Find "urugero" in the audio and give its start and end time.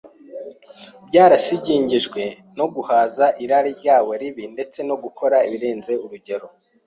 6.05-6.47